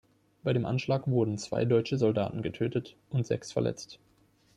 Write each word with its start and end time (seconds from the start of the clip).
Bei 0.41 0.51
dem 0.51 0.65
Anschlag 0.65 1.07
wurden 1.07 1.37
zwei 1.37 1.63
deutsche 1.63 1.95
Soldaten 1.95 2.41
getötet 2.41 2.95
und 3.11 3.27
sechs 3.27 3.51
verletzt. 3.51 3.99